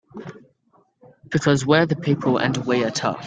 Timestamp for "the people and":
1.85-2.57